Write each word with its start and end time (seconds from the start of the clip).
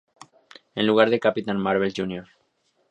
En 0.73 0.87
lugar 0.87 1.11
de 1.11 1.19
Capitán 1.19 1.59
Marvel 1.61 1.93
Jr. 1.95 2.27